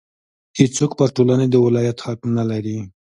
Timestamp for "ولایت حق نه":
1.65-2.43